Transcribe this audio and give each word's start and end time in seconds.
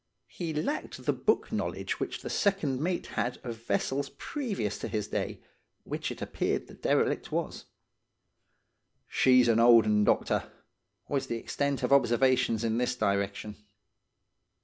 He 0.29 0.51
lacked 0.51 1.05
the 1.05 1.13
book 1.13 1.51
knowledge 1.51 1.99
which 1.99 2.23
the 2.23 2.29
second 2.31 2.81
mate 2.81 3.05
had 3.13 3.37
of 3.43 3.57
vessels 3.61 4.09
previous 4.09 4.79
to 4.79 4.87
his 4.87 5.07
day, 5.09 5.43
which 5.83 6.09
it 6.11 6.23
appeared 6.23 6.65
the 6.65 6.73
derelict 6.73 7.31
was. 7.31 7.65
"'She's 9.07 9.47
an 9.47 9.59
old 9.59 9.85
'un, 9.85 10.03
doctor,' 10.03 10.51
was 11.07 11.27
the 11.27 11.37
extent 11.37 11.83
of 11.83 11.93
observations 11.93 12.63
in 12.63 12.79
this 12.79 12.95
direction. 12.95 13.57